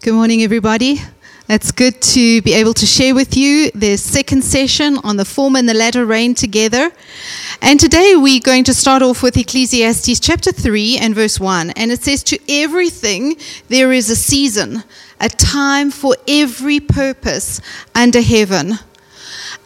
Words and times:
Good 0.00 0.14
morning, 0.14 0.44
everybody. 0.44 1.00
It's 1.48 1.72
good 1.72 2.00
to 2.00 2.40
be 2.42 2.52
able 2.52 2.72
to 2.72 2.86
share 2.86 3.16
with 3.16 3.36
you 3.36 3.72
the 3.72 3.96
second 3.96 4.44
session 4.44 4.96
on 5.02 5.16
the 5.16 5.24
form 5.24 5.56
and 5.56 5.68
the 5.68 5.74
latter 5.74 6.06
rain 6.06 6.36
together. 6.36 6.92
And 7.60 7.80
today 7.80 8.14
we're 8.14 8.38
going 8.38 8.62
to 8.64 8.74
start 8.74 9.02
off 9.02 9.24
with 9.24 9.36
Ecclesiastes 9.36 10.20
chapter 10.20 10.52
3 10.52 10.98
and 10.98 11.16
verse 11.16 11.40
1. 11.40 11.70
And 11.70 11.90
it 11.90 12.04
says, 12.04 12.22
To 12.24 12.38
everything 12.48 13.38
there 13.66 13.90
is 13.90 14.08
a 14.08 14.14
season, 14.14 14.84
a 15.20 15.28
time 15.28 15.90
for 15.90 16.14
every 16.28 16.78
purpose 16.78 17.60
under 17.92 18.20
heaven. 18.20 18.78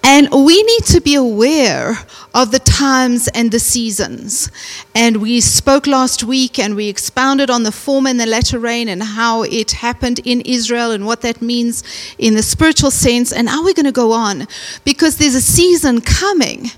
And 0.05 0.29
we 0.33 0.63
need 0.65 0.85
to 0.87 1.01
be 1.01 1.15
aware 1.15 1.97
of 2.35 2.51
the 2.51 2.59
times 2.59 3.29
and 3.29 3.53
the 3.53 3.61
seasons. 3.61 4.51
And 4.97 5.19
we 5.19 5.41
spoke 5.41 5.87
last 5.87 6.25
week 6.25 6.59
and 6.59 6.75
we 6.75 6.89
expounded 6.89 7.51
on 7.51 7.63
the 7.63 7.71
former 7.71 8.11
and 8.11 8.19
the 8.19 8.27
latter 8.27 8.59
rain 8.59 8.89
and 8.89 9.03
how 9.03 9.43
it 9.43 9.71
happened 9.71 10.19
in 10.25 10.41
Israel 10.41 10.91
and 10.91 11.07
what 11.07 11.21
that 11.21 11.41
means 11.41 11.85
in 12.19 12.35
the 12.35 12.43
spiritual 12.43 12.91
sense. 12.91 13.33
And 13.33 13.47
now 13.47 13.63
we're 13.63 13.75
going 13.75 13.87
to 13.87 13.93
go 13.93 14.11
on 14.11 14.49
because 14.85 15.19
there's 15.19 15.37
a 15.37 15.41
season 15.41 16.01
coming. 16.01 16.71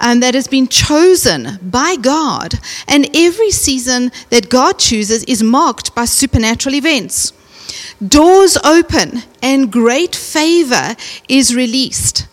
Um, 0.00 0.18
that 0.18 0.34
has 0.34 0.48
been 0.48 0.66
chosen 0.66 1.60
by 1.62 1.94
God, 1.94 2.54
and 2.88 3.08
every 3.14 3.52
season 3.52 4.10
that 4.30 4.48
God 4.48 4.80
chooses 4.80 5.22
is 5.24 5.44
marked 5.44 5.94
by 5.94 6.06
supernatural 6.06 6.74
events. 6.74 7.32
Doors 8.04 8.56
open, 8.64 9.22
and 9.42 9.70
great 9.70 10.16
favor 10.16 10.96
is 11.28 11.54
released. 11.54 12.26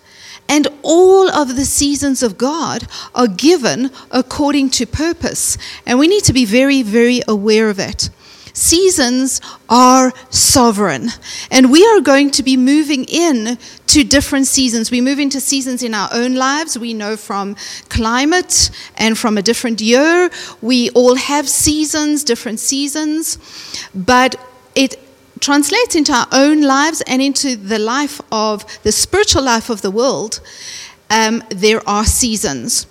And 0.49 0.67
all 0.81 1.30
of 1.30 1.55
the 1.55 1.63
seasons 1.63 2.23
of 2.23 2.38
God 2.38 2.88
are 3.16 3.27
given 3.27 3.91
according 4.12 4.72
to 4.72 4.85
purpose. 4.85 5.58
And 5.85 5.99
we 5.99 6.08
need 6.08 6.23
to 6.25 6.34
be 6.34 6.44
very, 6.44 6.81
very 6.81 7.22
aware 7.27 7.70
of 7.70 7.80
it. 7.80 8.09
Seasons 8.53 9.39
are 9.70 10.12
sovereign. 10.30 11.09
And 11.49 11.72
we 11.72 11.85
are 11.85 12.02
going 12.02 12.31
to 12.31 12.44
be 12.44 12.58
moving 12.58 13.05
in 13.05 13.58
to 13.88 14.03
different 14.03 14.47
seasons. 14.47 14.92
We 14.92 15.02
move 15.02 15.20
into 15.20 15.39
seasons 15.39 15.81
in 15.81 15.94
our 15.94 16.09
own 16.11 16.36
lives. 16.36 16.77
We 16.77 16.94
know 16.94 17.16
from 17.16 17.55
climate 17.88 18.70
and 18.97 19.17
from 19.17 19.38
a 19.38 19.42
different 19.42 19.80
year. 19.80 20.30
We 20.61 20.89
all 20.89 21.16
have 21.16 21.47
seasons, 21.47 22.23
different 22.23 22.59
seasons. 22.59 23.38
But 23.95 24.36
it 24.75 25.00
translates 25.40 25.95
into 25.95 26.14
our 26.14 26.28
own 26.32 26.62
lives 26.62 27.02
and 27.08 27.22
into 27.22 27.56
the 27.56 27.80
life 27.80 28.22
of 28.32 28.66
the 28.84 28.92
spiritual 28.92 29.44
life 29.44 29.70
of 29.70 29.82
the 29.82 29.92
world, 29.92 30.40
um, 31.09 31.44
there 31.50 31.88
are 31.88 32.06
seasons. 32.06 32.88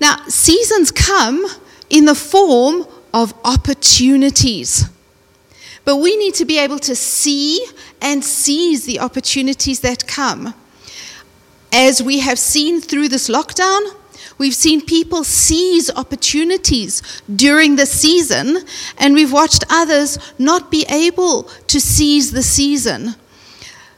Now, 0.00 0.16
seasons 0.28 0.90
come 0.90 1.46
in 1.88 2.06
the 2.06 2.14
form 2.14 2.86
of 3.14 3.34
opportunities. 3.44 4.88
But 5.84 5.96
we 5.96 6.16
need 6.16 6.34
to 6.34 6.44
be 6.44 6.58
able 6.58 6.78
to 6.80 6.94
see 6.94 7.64
and 8.00 8.24
seize 8.24 8.84
the 8.84 9.00
opportunities 9.00 9.80
that 9.80 10.06
come. 10.06 10.54
As 11.72 12.02
we 12.02 12.18
have 12.20 12.38
seen 12.38 12.80
through 12.80 13.08
this 13.08 13.28
lockdown, 13.28 13.80
We've 14.38 14.54
seen 14.54 14.84
people 14.84 15.24
seize 15.24 15.90
opportunities 15.90 17.02
during 17.34 17.76
the 17.76 17.86
season, 17.86 18.58
and 18.98 19.14
we've 19.14 19.32
watched 19.32 19.64
others 19.70 20.18
not 20.38 20.70
be 20.70 20.84
able 20.88 21.44
to 21.68 21.80
seize 21.80 22.32
the 22.32 22.42
season. 22.42 23.14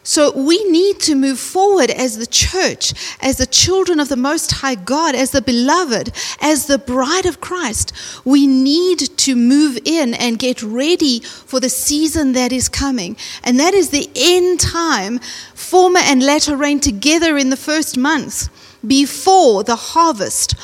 So 0.06 0.36
we 0.36 0.62
need 0.64 1.00
to 1.00 1.14
move 1.14 1.40
forward 1.40 1.90
as 1.90 2.18
the 2.18 2.26
church, 2.26 2.92
as 3.22 3.38
the 3.38 3.46
children 3.46 3.98
of 3.98 4.10
the 4.10 4.16
Most 4.16 4.52
High 4.52 4.74
God, 4.74 5.14
as 5.14 5.30
the 5.30 5.40
beloved, 5.40 6.12
as 6.42 6.66
the 6.66 6.78
bride 6.78 7.24
of 7.24 7.40
Christ. 7.40 7.94
We 8.22 8.46
need 8.46 8.98
to 8.98 9.34
move 9.34 9.78
in 9.86 10.12
and 10.12 10.38
get 10.38 10.62
ready 10.62 11.20
for 11.20 11.58
the 11.58 11.70
season 11.70 12.32
that 12.32 12.52
is 12.52 12.68
coming. 12.68 13.16
And 13.42 13.58
that 13.58 13.72
is 13.72 13.88
the 13.88 14.10
end 14.14 14.60
time, 14.60 15.20
former 15.54 16.00
and 16.00 16.22
latter 16.22 16.54
rain 16.54 16.80
together 16.80 17.38
in 17.38 17.48
the 17.48 17.56
first 17.56 17.96
months 17.96 18.50
before 18.86 19.64
the 19.64 19.76
harvest 19.76 20.54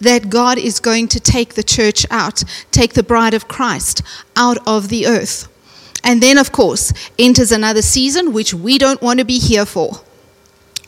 that 0.00 0.28
God 0.28 0.58
is 0.58 0.80
going 0.80 1.08
to 1.08 1.20
take 1.20 1.54
the 1.54 1.62
church 1.62 2.06
out, 2.10 2.42
take 2.70 2.94
the 2.94 3.02
bride 3.02 3.34
of 3.34 3.48
Christ 3.48 4.02
out 4.36 4.58
of 4.66 4.88
the 4.88 5.06
earth. 5.06 5.48
And 6.04 6.22
then, 6.22 6.38
of 6.38 6.52
course, 6.52 6.92
enters 7.18 7.50
another 7.50 7.82
season 7.82 8.32
which 8.32 8.54
we 8.54 8.78
don't 8.78 9.02
want 9.02 9.18
to 9.18 9.24
be 9.24 9.38
here 9.38 9.66
for. 9.66 10.00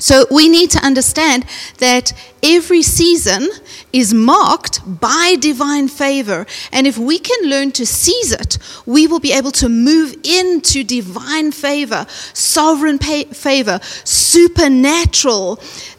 So 0.00 0.26
we 0.30 0.48
need 0.48 0.70
to 0.70 0.78
understand 0.78 1.44
that 1.78 2.12
every 2.40 2.82
season 2.82 3.48
is 3.92 4.14
marked 4.14 4.80
by 5.00 5.36
divine 5.40 5.88
favor. 5.88 6.46
And 6.70 6.86
if 6.86 6.96
we 6.96 7.18
can 7.18 7.50
learn 7.50 7.72
to 7.72 7.84
seize 7.84 8.30
it, 8.30 8.58
we 8.86 9.08
will 9.08 9.18
be 9.18 9.32
able 9.32 9.50
to 9.52 9.68
move 9.68 10.14
into 10.22 10.84
divine 10.84 11.50
favor, 11.50 12.06
sovereign 12.32 12.98
favor, 12.98 13.80
supernatural 14.04 15.56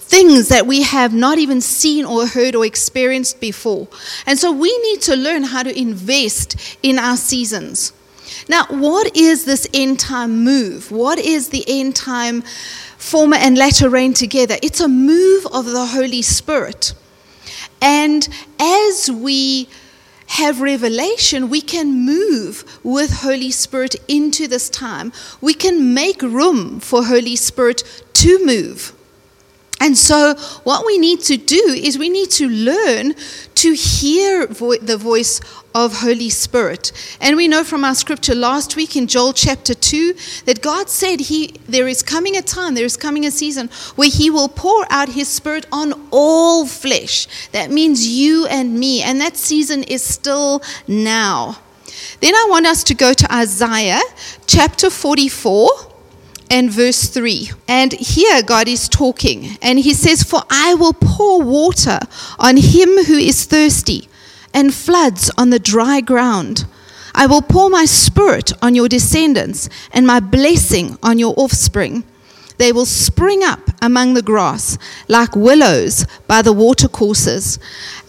things 0.10 0.50
that 0.50 0.66
we 0.66 0.82
have 0.82 1.14
not 1.14 1.38
even 1.38 1.62
seen 1.62 2.04
or 2.04 2.26
heard 2.26 2.56
or 2.56 2.66
experienced 2.66 3.40
before. 3.40 3.88
And 4.26 4.40
so 4.40 4.52
we 4.52 4.76
need 4.80 5.02
to 5.02 5.16
learn 5.16 5.44
how 5.44 5.62
to 5.62 5.80
invest 5.80 6.56
in 6.82 6.98
our 6.98 7.16
seasons. 7.16 7.94
Now, 8.48 8.66
what 8.70 9.16
is 9.16 9.46
this 9.46 9.68
end 9.72 10.00
time 10.00 10.44
move? 10.44 10.92
What 10.92 11.20
is 11.20 11.50
the 11.50 11.64
end 11.68 11.96
time 11.96 12.42
former 12.98 13.36
and 13.36 13.56
latter 13.56 13.88
rain 13.88 14.14
together? 14.14 14.58
It's 14.64 14.80
a 14.80 14.88
move 14.88 15.46
of 15.54 15.66
the 15.66 15.86
Holy 15.86 16.24
Spirit. 16.24 16.96
And 17.80 18.28
as 18.60 19.12
we 19.12 19.70
have 20.26 20.60
revelation, 20.60 21.50
we 21.50 21.62
can 21.62 22.04
move 22.04 22.80
with 22.84 23.22
Holy 23.22 23.52
Spirit 23.52 23.96
into 24.08 24.48
this 24.48 24.70
time. 24.70 25.12
We 25.40 25.54
can 25.54 25.94
make 25.94 26.24
room 26.24 26.80
for 26.80 27.06
Holy 27.06 27.36
Spirit 27.36 27.84
to 28.14 28.44
move. 28.44 28.94
And 29.80 29.98
so, 29.98 30.36
what 30.64 30.86
we 30.86 30.98
need 30.98 31.22
to 31.22 31.38
do 31.38 31.76
is 31.76 31.98
we 31.98 32.10
need 32.10 32.30
to 32.32 32.50
learn 32.50 33.16
to 33.56 33.74
hear 33.74 34.48
vo- 34.48 34.78
the 34.78 34.98
voice 34.98 35.40
of 35.74 36.02
Holy 36.02 36.30
Spirit. 36.30 36.92
And 37.22 37.38
we 37.38 37.48
know 37.48 37.64
from 37.64 37.86
our 37.86 37.96
scripture 37.96 38.36
last 38.36 38.76
week 38.76 38.96
in 38.96 39.08
Joel 39.08 39.34
chapter 39.34 39.74
2 39.74 40.16
that 40.46 40.62
God 40.62 40.90
said 40.90 41.20
he 41.20 41.54
there 41.68 41.88
is 41.88 42.04
coming 42.04 42.36
a 42.36 42.42
time, 42.42 42.76
there 42.76 42.86
is 42.86 42.98
coming 42.98 43.26
a 43.26 43.32
season 43.32 43.70
where 43.96 44.10
he 44.10 44.30
will 44.30 44.50
pour 44.50 44.86
out 44.90 45.10
his 45.10 45.28
spirit 45.28 45.66
on 45.72 45.94
all 46.12 46.66
flesh. 46.66 47.28
That 47.52 47.72
means 47.72 48.08
you 48.08 48.48
and 48.48 48.80
me, 48.80 49.02
and 49.02 49.22
that 49.22 49.38
season 49.38 49.84
is 49.84 50.04
still 50.04 50.62
now. 50.88 51.60
Then 52.22 52.36
I 52.36 52.48
want 52.50 52.66
us 52.66 52.84
to 52.86 52.94
go 52.94 53.14
to 53.14 53.34
Isaiah 53.34 54.02
chapter 54.46 54.90
44 54.90 55.89
and 56.50 56.72
verse 56.72 57.08
3. 57.08 57.52
And 57.68 57.94
here 57.94 58.42
God 58.42 58.68
is 58.68 58.90
talking, 58.90 59.58
and 59.62 59.80
he 59.80 59.94
says, 59.94 60.24
For 60.24 60.42
I 60.50 60.74
will 60.74 60.94
pour 60.94 61.42
water 61.42 62.00
on 62.38 62.58
him 62.58 62.90
who 63.06 63.18
is 63.18 63.46
thirsty, 63.46 64.10
and 64.54 64.74
floods 64.74 65.32
on 65.38 65.50
the 65.50 65.60
dry 65.60 66.02
ground. 66.02 66.66
I 67.14 67.26
will 67.26 67.42
pour 67.42 67.70
my 67.70 67.86
spirit 67.86 68.52
on 68.62 68.76
your 68.76 68.88
descendants, 68.88 69.70
and 69.92 70.06
my 70.06 70.20
blessing 70.20 70.98
on 71.04 71.20
your 71.20 71.34
offspring. 71.38 72.04
They 72.58 72.74
will 72.74 72.86
spring 72.86 73.42
up 73.42 73.62
among 73.82 74.14
the 74.14 74.22
grass 74.22 74.78
like 75.08 75.34
willows 75.34 76.06
by 76.28 76.42
the 76.42 76.52
watercourses. 76.52 77.58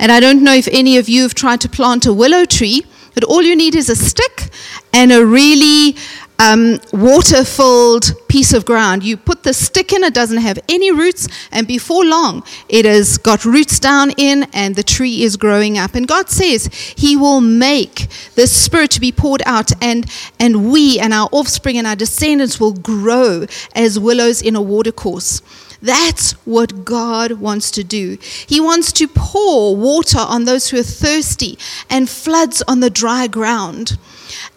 And 0.00 0.10
I 0.10 0.18
don't 0.18 0.42
know 0.42 0.54
if 0.54 0.68
any 0.72 0.96
of 0.96 1.08
you 1.08 1.22
have 1.22 1.34
tried 1.34 1.60
to 1.60 1.68
plant 1.68 2.04
a 2.04 2.12
willow 2.12 2.44
tree, 2.44 2.84
but 3.14 3.22
all 3.22 3.42
you 3.42 3.54
need 3.54 3.76
is 3.76 3.88
a 3.88 3.94
stick 3.94 4.50
and 4.92 5.12
a 5.12 5.24
really 5.24 5.94
um, 6.40 6.80
water 6.94 7.44
filled 7.44 8.12
piece 8.28 8.54
of 8.54 8.64
ground. 8.64 9.02
You 9.04 9.18
put 9.18 9.42
the 9.42 9.52
stick 9.52 9.92
in, 9.92 10.02
it 10.02 10.14
doesn't 10.14 10.38
have 10.38 10.58
any 10.70 10.90
roots, 10.90 11.28
and 11.52 11.66
before 11.66 12.04
long, 12.04 12.42
it 12.68 12.86
has 12.86 13.18
got 13.18 13.44
roots 13.44 13.78
down 13.78 14.12
in, 14.16 14.46
and 14.54 14.74
the 14.74 14.82
tree 14.82 15.22
is 15.22 15.36
growing 15.36 15.76
up. 15.76 15.94
And 15.94 16.08
God 16.08 16.30
says 16.30 16.66
He 16.96 17.14
will 17.14 17.42
make 17.42 18.08
the 18.36 18.46
Spirit 18.46 18.90
to 18.92 19.00
be 19.00 19.12
poured 19.12 19.42
out, 19.44 19.70
and, 19.82 20.10
and 20.38 20.72
we 20.72 20.98
and 20.98 21.12
our 21.12 21.28
offspring 21.30 21.76
and 21.76 21.86
our 21.86 21.96
descendants 21.96 22.58
will 22.58 22.72
grow 22.72 23.44
as 23.74 23.98
willows 23.98 24.40
in 24.40 24.56
a 24.56 24.62
watercourse. 24.62 25.42
That's 25.82 26.32
what 26.46 26.84
God 26.84 27.32
wants 27.32 27.70
to 27.72 27.84
do. 27.84 28.16
He 28.46 28.60
wants 28.60 28.92
to 28.92 29.08
pour 29.08 29.76
water 29.76 30.18
on 30.18 30.44
those 30.44 30.68
who 30.70 30.78
are 30.78 30.82
thirsty 30.82 31.58
and 31.90 32.08
floods 32.08 32.62
on 32.66 32.80
the 32.80 32.90
dry 32.90 33.26
ground. 33.26 33.98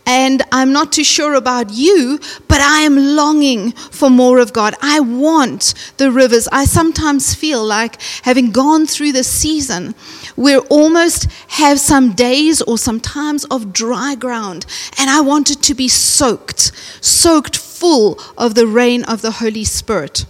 And 0.06 0.42
I'm 0.52 0.74
not 0.74 0.92
too 0.92 1.04
sure 1.04 1.34
about 1.34 1.72
you, 1.72 2.20
but 2.48 2.60
I 2.60 2.82
am 2.82 3.16
longing 3.16 3.72
for 3.72 4.10
more 4.10 4.40
of 4.40 4.52
God. 4.52 4.76
I 4.82 5.00
want 5.00 5.74
the 5.98 6.12
rivers. 6.12 6.48
I 6.52 6.66
sometimes 6.66 7.34
feel 7.34 7.64
like 7.64 8.02
having 8.24 8.52
gone 8.52 8.86
through 8.86 9.14
the 9.14 9.24
season, 9.24 9.96
we 10.36 10.58
almost 10.58 11.32
have 11.50 11.80
some 11.80 12.14
days 12.14 12.62
or 12.62 12.78
some 12.78 13.00
times 13.00 13.46
of 13.46 13.72
dry 13.72 14.16
ground. 14.16 14.66
And 14.98 15.10
I 15.10 15.22
want 15.22 15.52
it 15.52 15.62
to 15.64 15.74
be 15.74 15.88
soaked, 15.88 16.72
soaked 17.02 17.58
full 17.58 18.20
of 18.38 18.56
the 18.56 18.68
rain 18.68 19.04
of 19.04 19.22
the 19.22 19.32
Holy 19.32 19.64
Spirit. 19.64 20.26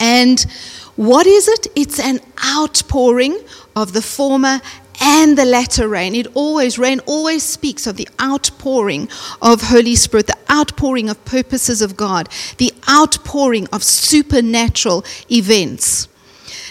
And 0.00 0.44
what 0.96 1.26
is 1.26 1.48
it? 1.48 1.66
It's 1.74 1.98
an 1.98 2.20
outpouring 2.44 3.38
of 3.74 3.92
the 3.92 4.02
former 4.02 4.60
and 5.00 5.36
the 5.36 5.44
latter 5.44 5.88
rain. 5.88 6.14
It 6.14 6.26
always, 6.34 6.78
rain 6.78 7.00
always 7.06 7.42
speaks 7.42 7.86
of 7.86 7.96
the 7.96 8.08
outpouring 8.20 9.08
of 9.42 9.62
Holy 9.62 9.96
Spirit, 9.96 10.26
the 10.26 10.38
outpouring 10.50 11.08
of 11.08 11.24
purposes 11.24 11.82
of 11.82 11.96
God, 11.96 12.28
the 12.58 12.72
outpouring 12.88 13.68
of 13.72 13.82
supernatural 13.82 15.04
events. 15.30 16.08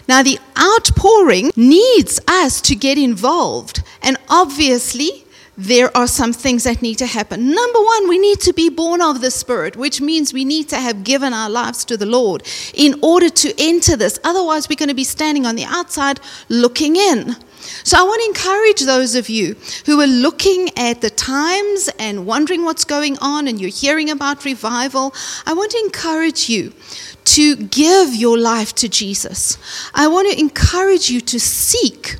Now, 0.08 0.22
the 0.22 0.40
outpouring 0.60 1.52
needs 1.56 2.20
us 2.28 2.62
to 2.62 2.76
get 2.76 2.98
involved. 2.98 3.84
And 4.02 4.18
obviously, 4.30 5.26
there 5.58 5.96
are 5.96 6.08
some 6.08 6.34
things 6.34 6.64
that 6.64 6.82
need 6.82 6.98
to 6.98 7.06
happen. 7.06 7.54
Number 7.54 7.80
one, 7.80 8.10
we 8.10 8.18
need 8.18 8.40
to 8.42 8.54
be 8.54 8.70
born 8.70 9.02
of 9.02 9.22
the 9.22 9.32
Spirit, 9.32 9.76
which 9.76 10.02
means 10.02 10.34
we 10.34 10.46
need 10.46 10.68
to 10.70 10.78
have 10.78 11.04
given 11.04 11.32
our 11.32 11.50
lives 11.50 11.86
to 11.86 11.98
the 11.98 12.06
Lord 12.06 12.44
in 12.74 13.00
order 13.02 13.30
to 13.30 13.54
enter 13.58 13.96
this. 13.96 14.20
Otherwise, 14.24 14.68
we're 14.68 14.76
going 14.76 14.90
to 14.90 14.96
be 14.96 15.04
standing 15.04 15.46
on 15.46 15.56
the 15.56 15.66
outside 15.66 16.20
looking 16.50 16.96
in. 16.96 17.36
So 17.84 17.98
I 17.98 18.04
want 18.04 18.22
to 18.22 18.28
encourage 18.28 18.82
those 18.82 19.16
of 19.16 19.30
you 19.30 19.56
who 19.86 20.00
are 20.02 20.08
looking 20.08 20.70
at 20.78 21.02
the 21.02 21.10
times 21.10 21.90
and 22.00 22.26
wondering 22.26 22.64
what's 22.66 22.86
going 22.86 23.18
on 23.20 23.48
and 23.48 23.60
you're 23.60 23.70
hearing 23.70 24.10
about 24.10 24.46
revival. 24.46 25.14
I 25.46 25.54
want 25.54 25.72
to 25.72 25.80
encourage 25.80 26.50
you 26.50 26.74
to 27.26 27.56
give 27.56 28.16
your 28.16 28.38
life 28.38 28.74
to 28.76 28.90
Jesus. 28.90 29.58
I 29.94 30.08
want 30.08 30.32
to 30.32 30.40
encourage 30.40 31.10
you 31.10 31.22
to 31.22 31.40
seek 31.40 32.18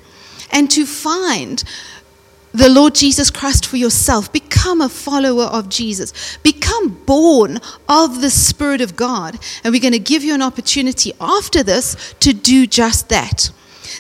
and 0.52 0.70
to 0.72 0.86
find 0.86 1.64
the 2.54 2.70
Lord 2.70 2.94
Jesus 2.94 3.32
Christ 3.32 3.66
for 3.66 3.78
yourself. 3.78 4.32
Become 4.32 4.80
a 4.80 4.90
follower 4.90 5.46
of 5.46 5.70
Jesus. 5.70 6.38
Become 6.44 7.04
born 7.06 7.60
of 7.90 8.22
the 8.22 8.30
Spirit 8.30 8.80
of 8.80 8.96
God. 8.96 9.40
And 9.64 9.74
we're 9.74 9.82
going 9.82 9.94
to 9.94 10.00
give 10.00 10.24
you 10.24 10.36
an 10.36 10.42
opportunity 10.42 11.12
after 11.20 11.64
this 11.64 12.14
to 12.20 12.32
do 12.32 12.68
just 12.68 13.10
that. 13.10 13.50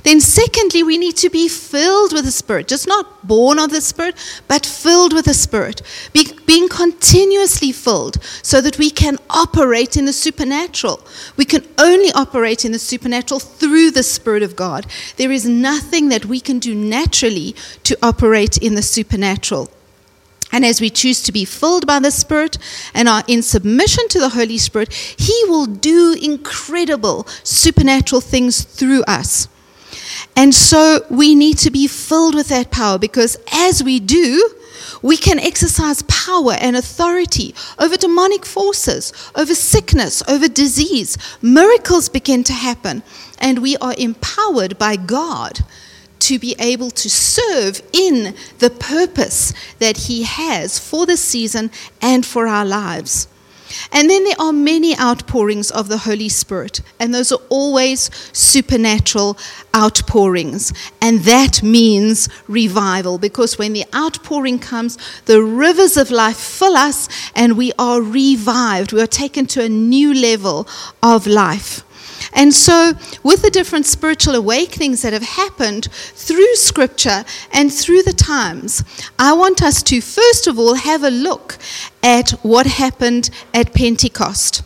Then, 0.04 0.20
secondly, 0.20 0.82
we 0.84 0.98
need 0.98 1.16
to 1.18 1.30
be 1.30 1.48
filled 1.48 2.14
with 2.14 2.26
the 2.26 2.32
Spirit, 2.32 2.68
just 2.68 2.88
not 2.88 3.28
born 3.28 3.60
of 3.60 3.70
the 3.70 3.82
Spirit, 3.82 4.16
but 4.48 4.66
filled 4.66 5.14
with 5.14 5.26
the 5.26 5.34
Spirit, 5.34 5.82
be, 6.14 6.28
being 6.46 6.68
continuously 6.68 7.72
filled 7.72 8.22
so 8.42 8.60
that 8.62 8.80
we 8.80 8.90
can 8.90 9.18
operate 9.30 9.96
in 9.96 10.06
the 10.06 10.14
supernatural. 10.14 11.00
We 11.38 11.46
can 11.46 11.66
only 11.78 12.12
operate 12.14 12.66
in 12.66 12.72
the 12.72 12.80
supernatural 12.80 13.40
through 13.40 13.92
the 13.92 14.04
Spirit 14.04 14.44
of 14.44 14.56
God. 14.56 14.88
There 15.18 15.32
is 15.32 15.48
nothing 15.48 16.10
that 16.10 16.26
we 16.26 16.40
can 16.40 16.60
do 16.60 16.74
naturally 16.74 17.56
to 17.84 17.98
operate 18.02 18.58
in 18.58 18.76
the 18.76 18.82
supernatural. 18.82 19.70
And 20.52 20.64
as 20.64 20.80
we 20.80 20.92
choose 20.92 21.22
to 21.24 21.32
be 21.32 21.46
filled 21.46 21.88
by 21.88 22.00
the 22.00 22.12
Spirit 22.12 22.60
and 22.94 23.10
are 23.10 23.24
in 23.28 23.42
submission 23.42 24.08
to 24.10 24.20
the 24.20 24.30
Holy 24.30 24.60
Spirit, 24.60 24.94
He 24.94 25.44
will 25.48 25.66
do 25.66 26.16
incredible 26.22 27.26
supernatural 27.44 28.22
things 28.22 28.64
through 28.64 29.02
us. 29.04 29.48
And 30.36 30.54
so 30.54 31.06
we 31.10 31.36
need 31.36 31.58
to 31.60 31.72
be 31.72 31.88
filled 31.88 32.36
with 32.36 32.48
that 32.50 32.72
power 32.72 32.98
because 32.98 33.38
as 33.52 33.84
we 33.84 34.00
do, 34.00 34.50
we 35.02 35.18
can 35.18 35.40
exercise 35.40 36.02
power 36.04 36.54
and 36.54 36.76
authority 36.76 37.54
over 37.78 37.98
demonic 37.98 38.46
forces, 38.46 39.14
over 39.36 39.54
sickness, 39.54 40.24
over 40.28 40.48
disease. 40.48 41.18
Miracles 41.42 42.10
begin 42.10 42.44
to 42.46 42.54
happen, 42.54 43.04
and 43.40 43.60
we 43.60 43.78
are 43.78 43.94
empowered 43.98 44.78
by 44.78 44.96
God 44.96 45.60
to 46.20 46.40
be 46.40 46.56
able 46.58 46.90
to 46.90 47.10
serve 47.10 47.82
in 47.92 48.34
the 48.60 48.70
purpose 48.70 49.54
that 49.80 49.98
He 49.98 50.24
has 50.24 50.80
for 50.80 51.06
this 51.06 51.22
season 51.22 51.70
and 52.02 52.26
for 52.26 52.48
our 52.48 52.66
lives. 52.66 53.28
And 53.92 54.10
then 54.10 54.24
there 54.24 54.40
are 54.40 54.54
many 54.54 54.98
outpourings 54.98 55.72
of 55.72 55.88
the 55.88 56.00
Holy 56.00 56.30
Spirit, 56.30 56.82
and 57.00 57.14
those 57.14 57.32
are 57.32 57.42
always 57.50 58.10
supernatural 58.32 59.38
outpourings. 59.76 60.74
And 61.02 61.22
that 61.22 61.64
means 61.64 62.30
revival, 62.48 63.18
because 63.18 63.58
when 63.58 63.74
the 63.74 63.86
outpouring 63.94 64.60
comes, 64.60 64.98
the 65.26 65.42
rivers 65.42 65.98
of 65.98 66.12
life 66.12 66.38
fill 66.38 66.76
us, 66.76 67.10
and 67.36 67.58
we 67.58 67.72
are 67.80 68.02
revived. 68.02 68.94
We 68.94 69.02
are 69.02 69.08
taken 69.08 69.46
to 69.48 69.64
a 69.64 69.70
new 69.70 70.14
level 70.14 70.68
of 71.02 71.28
life. 71.28 71.84
And 72.32 72.54
so, 72.54 72.94
with 73.24 73.42
the 73.42 73.50
different 73.50 73.86
spiritual 73.86 74.36
awakenings 74.36 75.02
that 75.02 75.14
have 75.14 75.24
happened 75.24 75.90
through 75.92 76.56
Scripture 76.56 77.26
and 77.52 77.74
through 77.74 78.04
the 78.04 78.14
times, 78.14 78.84
I 79.20 79.34
want 79.34 79.62
us 79.62 79.84
to 79.84 80.02
first 80.02 80.48
of 80.48 80.58
all 80.58 80.76
have 80.76 81.04
a 81.04 81.10
look 81.10 81.58
at 82.02 82.32
what 82.42 82.66
happened 82.66 83.30
at 83.54 83.74
Pentecost. 83.74 84.62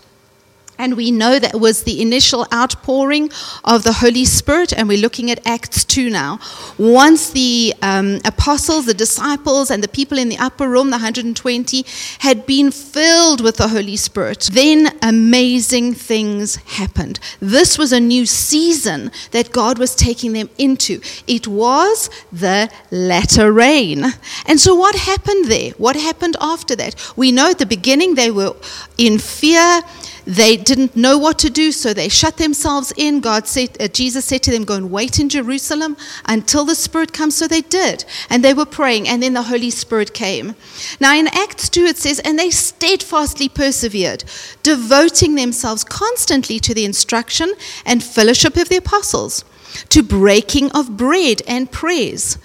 And 0.78 0.96
we 0.96 1.12
know 1.12 1.40
that 1.40 1.60
was 1.60 1.84
the 1.84 2.02
initial 2.02 2.46
outpouring 2.54 3.32
of 3.64 3.84
the 3.84 3.94
Holy 3.94 4.26
Spirit, 4.26 4.74
and 4.74 4.88
we're 4.88 5.02
looking 5.02 5.32
at 5.32 5.46
Acts 5.46 5.84
2 5.84 6.10
now. 6.10 6.40
Once 6.78 7.32
the 7.32 7.74
um, 7.82 8.20
apostles, 8.26 8.86
the 8.86 8.94
disciples, 8.94 9.72
and 9.72 9.84
the 9.84 9.88
people 9.88 10.18
in 10.18 10.30
the 10.30 10.38
upper 10.38 10.70
room, 10.70 10.88
the 10.88 10.98
120, 10.98 11.86
had 12.20 12.46
been 12.46 12.72
filled 12.72 13.42
with 13.42 13.58
the 13.58 13.70
Holy 13.70 13.96
Spirit, 13.96 14.50
then 14.54 14.96
amazing 15.02 15.94
things 15.94 16.58
happened. 16.78 17.20
This 17.40 17.78
was 17.78 17.92
a 17.92 18.00
new 18.00 18.26
season 18.26 19.12
that 19.32 19.52
God 19.52 19.80
was 19.80 19.96
taking 19.96 20.34
them 20.34 20.50
into. 20.58 21.02
It 21.28 21.48
was 21.48 22.10
the 22.32 22.70
latter 22.92 23.52
rain. 23.52 24.06
And 24.46 24.60
so, 24.60 24.76
what 24.76 24.96
happened 24.96 25.46
there? 25.46 25.72
What 25.72 25.96
happened 25.96 26.38
after 26.40 26.76
that? 26.76 26.96
We 27.16 27.32
know 27.32 27.50
at 27.52 27.60
the 27.60 27.66
beginning 27.66 28.16
they 28.16 28.32
were 28.32 28.56
in 28.98 29.20
fear 29.20 29.82
they 30.28 30.58
didn't 30.58 30.98
know 30.98 31.18
what 31.18 31.40
to 31.40 31.50
do, 31.50 31.72
so 31.72 31.94
they 31.94 32.10
shut 32.10 32.36
themselves 32.36 32.92
in. 32.98 33.22
God 33.22 33.48
said, 33.48 33.78
uh, 33.80 33.88
Jesus 33.88 34.26
said 34.26 34.44
to 34.44 34.52
them, 34.52 34.66
Go 34.66 34.76
and 34.76 34.92
wait 34.92 35.20
in 35.20 35.30
Jerusalem 35.30 35.96
until 36.26 36.66
the 36.66 36.76
Spirit 36.76 37.14
comes. 37.14 37.38
So 37.38 37.48
they 37.48 37.62
did. 37.62 38.04
And 38.30 38.44
they 38.44 38.54
were 38.54 38.66
praying, 38.66 39.08
and 39.08 39.24
then 39.24 39.34
the 39.34 39.44
Holy 39.44 39.70
Spirit 39.70 40.14
came. 40.14 40.56
Now 41.00 41.16
in 41.16 41.28
Acts 41.28 41.70
2, 41.70 41.86
it 41.86 41.98
says, 41.98 42.20
And 42.20 42.38
they 42.38 42.50
steadfastly 42.50 43.48
persevered, 43.48 44.26
devoting 44.64 45.36
themselves 45.36 45.86
constantly 45.86 46.60
to 46.60 46.74
the 46.74 46.84
instruction 46.84 47.54
and 47.86 48.04
fellowship 48.04 48.58
of 48.58 48.68
the 48.68 48.78
apostles, 48.78 49.46
to 49.90 50.04
breaking 50.04 50.72
of 50.74 50.98
bread 50.98 51.42
and 51.48 51.72
prayers 51.72 52.38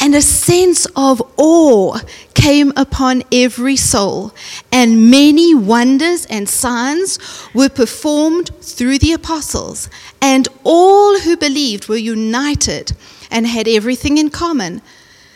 and 0.00 0.14
a 0.14 0.22
sense 0.22 0.86
of 0.94 1.22
awe 1.36 1.98
came 2.34 2.72
upon 2.76 3.22
every 3.32 3.76
soul, 3.76 4.32
and 4.70 5.10
many 5.10 5.54
wonders 5.54 6.26
and 6.26 6.48
signs 6.48 7.18
were 7.54 7.68
performed 7.68 8.50
through 8.60 8.98
the 8.98 9.12
apostles, 9.12 9.88
and 10.20 10.48
all 10.64 11.20
who 11.20 11.36
believed 11.36 11.88
were 11.88 11.96
united 11.96 12.92
and 13.30 13.46
had 13.46 13.66
everything 13.66 14.18
in 14.18 14.30
common. 14.30 14.82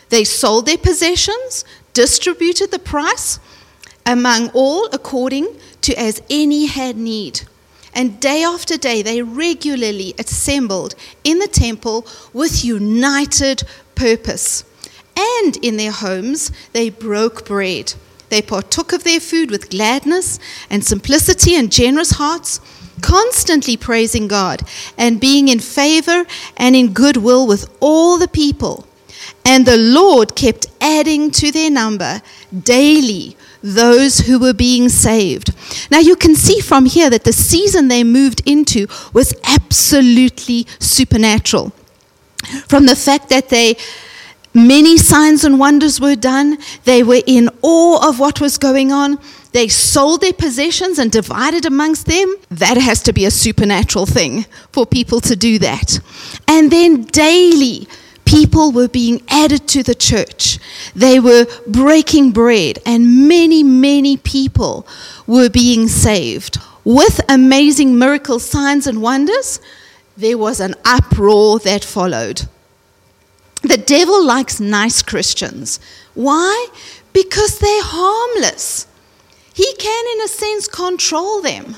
They 0.09 0.23
sold 0.23 0.65
their 0.65 0.77
possessions, 0.77 1.65
distributed 1.93 2.71
the 2.71 2.79
price 2.79 3.39
among 4.05 4.49
all 4.49 4.87
according 4.93 5.47
to 5.81 5.93
as 5.95 6.21
any 6.29 6.65
had 6.65 6.97
need. 6.97 7.41
And 7.93 8.19
day 8.19 8.43
after 8.43 8.77
day, 8.77 9.01
they 9.01 9.21
regularly 9.21 10.13
assembled 10.17 10.95
in 11.23 11.39
the 11.39 11.47
temple 11.47 12.05
with 12.33 12.63
united 12.63 13.63
purpose. 14.01 14.63
And 15.15 15.57
in 15.57 15.77
their 15.77 15.91
homes, 15.91 16.51
they 16.73 16.89
broke 16.89 17.45
bread. 17.45 17.93
They 18.29 18.41
partook 18.41 18.93
of 18.93 19.03
their 19.03 19.19
food 19.19 19.51
with 19.51 19.69
gladness 19.69 20.39
and 20.71 20.83
simplicity 20.83 21.53
and 21.55 21.71
generous 21.71 22.11
hearts, 22.11 22.59
constantly 23.01 23.77
praising 23.77 24.27
God 24.27 24.63
and 24.97 25.19
being 25.19 25.49
in 25.49 25.59
favor 25.59 26.25
and 26.57 26.75
in 26.75 26.93
goodwill 26.93 27.45
with 27.45 27.69
all 27.79 28.17
the 28.17 28.27
people. 28.27 28.87
And 29.45 29.65
the 29.65 29.77
Lord 29.77 30.35
kept 30.35 30.65
adding 30.79 31.29
to 31.31 31.51
their 31.51 31.69
number 31.69 32.21
daily 32.63 33.37
those 33.61 34.19
who 34.19 34.39
were 34.39 34.53
being 34.53 34.89
saved. 34.89 35.53
Now 35.91 35.99
you 35.99 36.15
can 36.15 36.35
see 36.35 36.59
from 36.59 36.85
here 36.85 37.11
that 37.11 37.23
the 37.23 37.33
season 37.33 37.87
they 37.87 38.03
moved 38.03 38.41
into 38.47 38.87
was 39.13 39.35
absolutely 39.43 40.65
supernatural. 40.79 41.71
From 42.67 42.85
the 42.85 42.95
fact 42.95 43.29
that 43.29 43.49
they 43.49 43.77
many 44.53 44.97
signs 44.97 45.43
and 45.43 45.59
wonders 45.59 45.99
were 46.01 46.15
done, 46.15 46.57
they 46.83 47.03
were 47.03 47.21
in 47.25 47.49
awe 47.61 48.07
of 48.07 48.19
what 48.19 48.41
was 48.41 48.57
going 48.57 48.91
on. 48.91 49.19
They 49.53 49.67
sold 49.67 50.21
their 50.21 50.33
possessions 50.33 50.97
and 50.97 51.11
divided 51.11 51.65
amongst 51.65 52.05
them. 52.05 52.35
That 52.49 52.77
has 52.77 53.01
to 53.03 53.13
be 53.13 53.25
a 53.25 53.31
supernatural 53.31 54.05
thing 54.05 54.45
for 54.71 54.85
people 54.85 55.19
to 55.21 55.35
do 55.35 55.59
that. 55.59 55.99
And 56.47 56.71
then 56.71 57.03
daily, 57.03 57.87
people 58.23 58.71
were 58.71 58.87
being 58.87 59.21
added 59.27 59.67
to 59.67 59.83
the 59.83 59.95
church. 59.95 60.57
They 60.95 61.19
were 61.19 61.45
breaking 61.67 62.31
bread, 62.31 62.79
and 62.85 63.27
many, 63.27 63.61
many 63.61 64.15
people 64.17 64.87
were 65.27 65.49
being 65.49 65.89
saved. 65.89 66.57
With 66.85 67.19
amazing 67.29 67.99
miracle 67.99 68.39
signs 68.39 68.87
and 68.87 69.01
wonders, 69.01 69.59
there 70.17 70.37
was 70.37 70.59
an 70.59 70.75
uproar 70.85 71.59
that 71.59 71.83
followed. 71.83 72.43
The 73.61 73.77
devil 73.77 74.23
likes 74.25 74.59
nice 74.59 75.01
Christians. 75.01 75.79
Why? 76.13 76.67
Because 77.13 77.59
they're 77.59 77.83
harmless. 77.83 78.87
He 79.53 79.73
can, 79.75 80.17
in 80.17 80.23
a 80.23 80.27
sense, 80.27 80.67
control 80.67 81.41
them. 81.41 81.75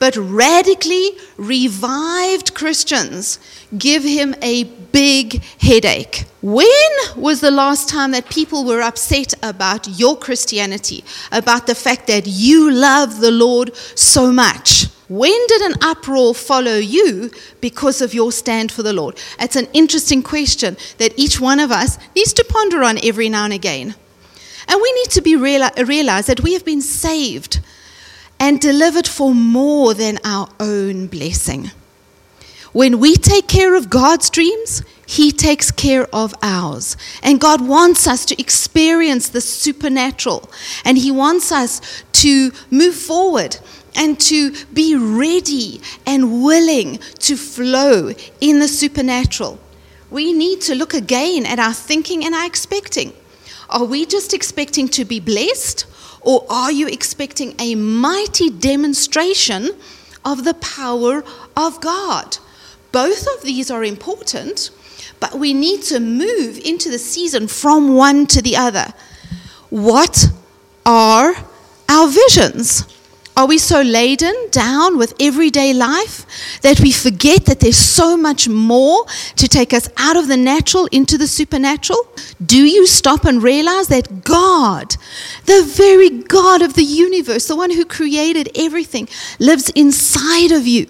but 0.00 0.16
radically 0.16 1.12
revived 1.36 2.54
Christians 2.54 3.38
give 3.76 4.02
him 4.02 4.34
a 4.42 4.64
big 4.64 5.44
headache. 5.60 6.24
When 6.40 6.90
was 7.16 7.40
the 7.40 7.50
last 7.50 7.88
time 7.88 8.10
that 8.12 8.30
people 8.30 8.64
were 8.64 8.80
upset 8.80 9.34
about 9.42 9.86
your 9.86 10.16
Christianity, 10.16 11.04
about 11.30 11.66
the 11.66 11.74
fact 11.74 12.06
that 12.06 12.26
you 12.26 12.70
love 12.72 13.20
the 13.20 13.30
Lord 13.30 13.76
so 13.76 14.32
much? 14.32 14.86
When 15.10 15.44
did 15.48 15.62
an 15.62 15.74
uproar 15.80 16.36
follow 16.36 16.76
you 16.76 17.32
because 17.60 18.00
of 18.00 18.14
your 18.14 18.30
stand 18.30 18.70
for 18.70 18.84
the 18.84 18.92
Lord? 18.92 19.18
It's 19.40 19.56
an 19.56 19.66
interesting 19.72 20.22
question 20.22 20.76
that 20.98 21.18
each 21.18 21.40
one 21.40 21.58
of 21.58 21.72
us 21.72 21.98
needs 22.14 22.32
to 22.34 22.46
ponder 22.48 22.84
on 22.84 23.04
every 23.04 23.28
now 23.28 23.42
and 23.42 23.52
again. 23.52 23.96
And 24.68 24.80
we 24.80 24.92
need 24.92 25.10
to 25.10 25.20
be 25.20 25.34
reali- 25.34 25.88
realize 25.88 26.26
that 26.26 26.44
we 26.44 26.52
have 26.52 26.64
been 26.64 26.80
saved 26.80 27.58
and 28.38 28.60
delivered 28.60 29.08
for 29.08 29.34
more 29.34 29.94
than 29.94 30.20
our 30.24 30.48
own 30.60 31.08
blessing. 31.08 31.72
When 32.72 33.00
we 33.00 33.16
take 33.16 33.48
care 33.48 33.74
of 33.74 33.90
God's 33.90 34.30
dreams, 34.30 34.84
He 35.06 35.32
takes 35.32 35.72
care 35.72 36.06
of 36.14 36.36
ours. 36.40 36.96
And 37.20 37.40
God 37.40 37.66
wants 37.66 38.06
us 38.06 38.24
to 38.26 38.40
experience 38.40 39.28
the 39.28 39.40
supernatural. 39.40 40.48
And 40.84 40.96
He 40.96 41.10
wants 41.10 41.50
us 41.50 42.04
to 42.12 42.52
move 42.70 42.94
forward 42.94 43.58
and 43.94 44.18
to 44.20 44.52
be 44.72 44.96
ready 44.96 45.80
and 46.06 46.42
willing 46.42 46.98
to 47.18 47.36
flow 47.36 48.12
in 48.40 48.58
the 48.58 48.68
supernatural. 48.68 49.58
We 50.10 50.32
need 50.32 50.60
to 50.62 50.74
look 50.74 50.94
again 50.94 51.46
at 51.46 51.58
our 51.58 51.72
thinking 51.72 52.24
and 52.24 52.34
our 52.34 52.46
expecting. 52.46 53.12
Are 53.68 53.84
we 53.84 54.04
just 54.04 54.34
expecting 54.34 54.88
to 54.88 55.04
be 55.04 55.20
blessed, 55.20 55.86
or 56.20 56.44
are 56.50 56.72
you 56.72 56.88
expecting 56.88 57.54
a 57.60 57.76
mighty 57.76 58.50
demonstration 58.50 59.70
of 60.24 60.44
the 60.44 60.54
power 60.54 61.22
of 61.56 61.80
God? 61.80 62.38
Both 62.90 63.26
of 63.36 63.42
these 63.42 63.70
are 63.70 63.84
important, 63.84 64.70
but 65.20 65.38
we 65.38 65.54
need 65.54 65.82
to 65.82 66.00
move 66.00 66.58
into 66.58 66.90
the 66.90 66.98
season 66.98 67.46
from 67.46 67.94
one 67.94 68.26
to 68.26 68.42
the 68.42 68.56
other. 68.56 68.92
What 69.68 70.26
are 70.84 71.34
our 71.88 72.08
visions? 72.08 72.84
Are 73.36 73.46
we 73.46 73.58
so 73.58 73.80
laden 73.80 74.34
down 74.50 74.98
with 74.98 75.14
everyday 75.20 75.72
life 75.72 76.26
that 76.62 76.80
we 76.80 76.92
forget 76.92 77.46
that 77.46 77.60
there's 77.60 77.78
so 77.78 78.16
much 78.16 78.48
more 78.48 79.06
to 79.36 79.48
take 79.48 79.72
us 79.72 79.88
out 79.96 80.16
of 80.16 80.28
the 80.28 80.36
natural 80.36 80.86
into 80.86 81.16
the 81.16 81.26
supernatural? 81.26 82.00
Do 82.44 82.62
you 82.64 82.86
stop 82.86 83.24
and 83.24 83.42
realize 83.42 83.88
that 83.88 84.24
God, 84.24 84.96
the 85.46 85.62
very 85.62 86.10
God 86.10 86.60
of 86.60 86.74
the 86.74 86.82
universe, 86.82 87.46
the 87.46 87.56
one 87.56 87.70
who 87.70 87.84
created 87.84 88.50
everything, 88.56 89.08
lives 89.38 89.70
inside 89.70 90.52
of 90.52 90.66
you? 90.66 90.86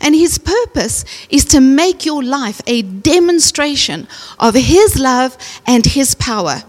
And 0.00 0.14
his 0.14 0.38
purpose 0.38 1.04
is 1.28 1.44
to 1.46 1.60
make 1.60 2.04
your 2.04 2.22
life 2.22 2.60
a 2.66 2.82
demonstration 2.82 4.06
of 4.38 4.54
his 4.54 4.98
love 4.98 5.36
and 5.66 5.84
his 5.84 6.14
power. 6.14 6.62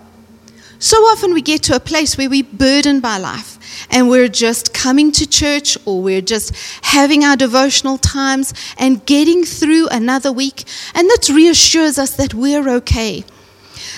So 0.79 0.97
often 0.97 1.33
we 1.33 1.41
get 1.41 1.61
to 1.63 1.75
a 1.75 1.79
place 1.79 2.17
where 2.17 2.29
we're 2.29 2.43
burdened 2.43 3.01
by 3.01 3.17
life 3.17 3.58
and 3.89 4.09
we're 4.09 4.27
just 4.27 4.73
coming 4.73 5.11
to 5.13 5.27
church 5.27 5.77
or 5.85 6.01
we're 6.01 6.21
just 6.21 6.55
having 6.85 7.23
our 7.23 7.35
devotional 7.35 7.97
times 7.97 8.53
and 8.77 9.05
getting 9.05 9.43
through 9.43 9.87
another 9.89 10.31
week, 10.31 10.63
and 10.93 11.09
that 11.09 11.29
reassures 11.29 11.97
us 11.97 12.15
that 12.15 12.33
we're 12.33 12.69
okay. 12.69 13.23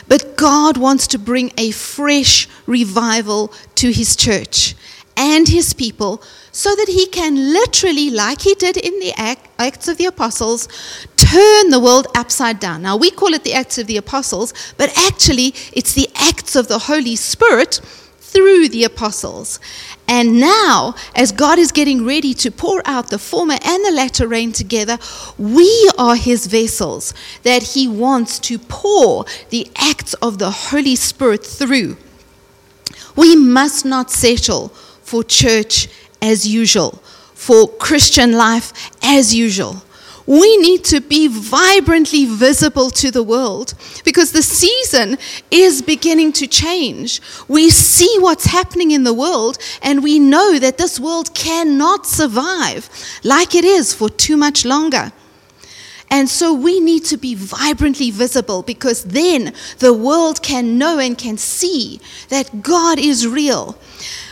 But 0.07 0.37
God 0.37 0.77
wants 0.77 1.07
to 1.07 1.19
bring 1.19 1.51
a 1.57 1.71
fresh 1.71 2.47
revival 2.65 3.53
to 3.75 3.91
His 3.91 4.15
church 4.15 4.75
and 5.17 5.47
His 5.47 5.73
people 5.73 6.21
so 6.51 6.75
that 6.75 6.87
He 6.87 7.07
can 7.07 7.35
literally, 7.53 8.09
like 8.09 8.41
He 8.41 8.53
did 8.55 8.77
in 8.77 8.99
the 8.99 9.13
Acts 9.57 9.87
of 9.87 9.97
the 9.97 10.05
Apostles, 10.05 10.67
turn 11.15 11.69
the 11.69 11.79
world 11.79 12.07
upside 12.15 12.59
down. 12.59 12.81
Now, 12.81 12.97
we 12.97 13.09
call 13.09 13.33
it 13.33 13.43
the 13.43 13.53
Acts 13.53 13.77
of 13.77 13.87
the 13.87 13.97
Apostles, 13.97 14.53
but 14.77 14.89
actually, 14.97 15.53
it's 15.73 15.93
the 15.93 16.09
Acts 16.15 16.55
of 16.55 16.67
the 16.67 16.79
Holy 16.79 17.15
Spirit 17.15 17.79
through 18.31 18.69
the 18.69 18.83
apostles. 18.83 19.59
And 20.07 20.39
now, 20.39 20.95
as 21.15 21.31
God 21.31 21.59
is 21.59 21.71
getting 21.71 22.05
ready 22.05 22.33
to 22.35 22.51
pour 22.51 22.81
out 22.85 23.09
the 23.09 23.19
former 23.19 23.57
and 23.63 23.85
the 23.85 23.91
latter 23.91 24.27
rain 24.27 24.51
together, 24.51 24.97
we 25.37 25.91
are 25.97 26.15
his 26.15 26.47
vessels 26.47 27.13
that 27.43 27.63
he 27.63 27.87
wants 27.87 28.39
to 28.39 28.57
pour 28.57 29.25
the 29.49 29.69
acts 29.75 30.13
of 30.15 30.37
the 30.37 30.51
Holy 30.51 30.95
Spirit 30.95 31.45
through. 31.45 31.97
We 33.15 33.35
must 33.35 33.85
not 33.85 34.09
settle 34.11 34.69
for 35.01 35.23
church 35.23 35.89
as 36.21 36.47
usual, 36.47 37.01
for 37.33 37.67
Christian 37.67 38.33
life 38.33 38.91
as 39.03 39.35
usual 39.35 39.83
we 40.31 40.55
need 40.55 40.85
to 40.85 41.01
be 41.01 41.27
vibrantly 41.27 42.23
visible 42.23 42.89
to 42.89 43.11
the 43.11 43.21
world 43.21 43.73
because 44.05 44.31
the 44.31 44.41
season 44.41 45.17
is 45.51 45.81
beginning 45.81 46.31
to 46.31 46.47
change. 46.47 47.21
We 47.49 47.69
see 47.69 48.15
what's 48.19 48.45
happening 48.45 48.91
in 48.91 49.03
the 49.03 49.13
world 49.13 49.57
and 49.81 50.01
we 50.01 50.19
know 50.19 50.57
that 50.57 50.77
this 50.77 51.01
world 51.01 51.35
cannot 51.35 52.05
survive 52.05 52.89
like 53.25 53.55
it 53.55 53.65
is 53.65 53.93
for 53.93 54.09
too 54.09 54.37
much 54.37 54.63
longer. 54.63 55.11
And 56.09 56.29
so 56.29 56.53
we 56.53 56.79
need 56.79 57.03
to 57.05 57.17
be 57.17 57.35
vibrantly 57.35 58.09
visible 58.09 58.63
because 58.63 59.03
then 59.03 59.53
the 59.79 59.93
world 59.93 60.41
can 60.41 60.77
know 60.77 60.97
and 60.97 61.17
can 61.17 61.37
see 61.37 61.99
that 62.29 62.61
God 62.61 62.99
is 62.99 63.27
real 63.27 63.77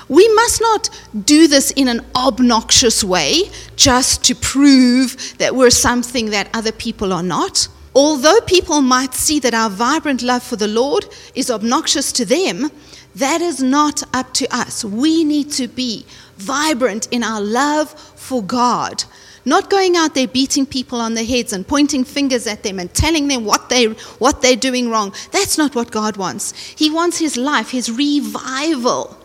we 0.10 0.28
must 0.34 0.60
not 0.60 0.90
do 1.26 1.48
this 1.48 1.72
in 1.72 1.88
an 1.88 2.06
obnoxious 2.16 3.04
way 3.04 3.44
just 3.76 4.24
to 4.26 4.36
prove 4.36 5.36
that 5.38 5.56
we're 5.56 5.70
something 5.70 6.32
that 6.32 6.50
other 6.54 6.72
people 6.72 7.14
are 7.14 7.24
not. 7.24 7.68
Although 7.96 8.42
people 8.42 8.82
might 8.82 9.14
see 9.14 9.40
that 9.40 9.54
our 9.54 9.70
vibrant 9.70 10.24
love 10.24 10.44
for 10.44 10.56
the 10.56 10.68
Lord 10.68 11.06
is 11.36 11.52
obnoxious 11.52 12.12
to 12.14 12.26
them, 12.26 12.72
that 13.16 13.42
is 13.42 13.62
not 13.62 14.04
up 14.14 14.34
to 14.36 14.48
us. 14.56 14.84
We 14.84 15.24
need 15.24 15.52
to 15.54 15.68
be 15.68 16.06
vibrant 16.38 17.08
in 17.12 17.24
our 17.24 17.42
love 17.42 17.92
for 18.16 18.44
God. 18.44 19.04
Not 19.46 19.70
going 19.70 19.96
out 19.96 20.16
there 20.16 20.28
beating 20.28 20.66
people 20.66 21.00
on 21.00 21.14
the 21.14 21.24
heads 21.24 21.54
and 21.54 21.68
pointing 21.68 22.04
fingers 22.04 22.48
at 22.48 22.64
them 22.64 22.80
and 22.80 22.94
telling 22.94 23.28
them 23.28 23.46
what, 23.46 23.70
they, 23.70 23.86
what 24.18 24.42
they're 24.42 24.56
doing 24.56 24.90
wrong. 24.90 25.14
That's 25.32 25.58
not 25.58 25.76
what 25.76 25.92
God 25.92 26.18
wants. 26.18 26.54
He 26.54 26.90
wants 26.90 27.20
His 27.20 27.38
life, 27.38 27.72
His 27.72 27.92
revival 27.92 29.19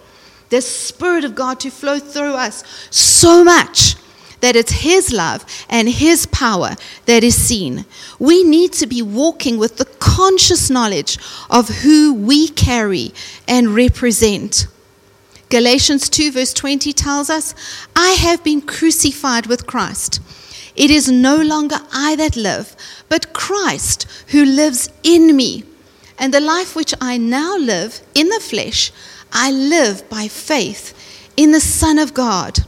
the 0.51 0.61
Spirit 0.61 1.25
of 1.25 1.35
God 1.35 1.61
to 1.61 1.71
flow 1.71 1.99
through 1.99 2.35
us 2.35 2.65
so 2.91 3.45
much 3.45 3.97
that 4.41 4.57
it's 4.57 4.73
His 4.73 5.13
love 5.13 5.45
and 5.71 5.89
His 5.89 6.27
power 6.27 6.77
that 7.07 7.25
is 7.25 7.35
seen. 7.35 7.87
We 8.19 8.45
need 8.45 8.73
to 8.75 8.87
be 8.87 9.01
walking 9.01 9.57
with 9.57 9.79
the 9.79 9.87
conscious 9.87 10.69
knowledge 10.69 11.19
of 11.49 11.69
who 11.69 12.13
we 12.13 12.49
carry 12.49 13.13
and 13.49 13.75
represent. 13.75 14.67
Galatians 15.49 16.09
2, 16.11 16.33
verse 16.33 16.53
20 16.53 16.93
tells 16.93 17.31
us, 17.31 17.55
I 17.97 18.11
have 18.11 18.45
been 18.45 18.61
crucified 18.61 19.47
with 19.47 19.67
Christ. 19.67 20.21
It 20.77 20.91
is 20.91 21.11
no 21.11 21.41
longer 21.41 21.77
I 21.93 22.17
that 22.17 22.37
live, 22.37 22.77
but 23.09 23.33
Christ 23.33 24.07
who 24.29 24.45
lives 24.45 24.89
in 25.03 25.37
me. 25.37 25.65
And 26.19 26.35
the 26.35 26.41
life 26.41 26.77
which 26.77 26.95
I 27.01 27.17
now 27.17 27.57
live 27.57 28.01
in 28.15 28.29
the 28.29 28.41
flesh, 28.41 28.93
I 29.35 29.51
live 29.51 30.09
by 30.09 30.29
faith 30.29 30.95
in 31.37 31.51
the 31.51 31.61
Son 31.61 31.99
of 31.99 32.15
God. 32.15 32.61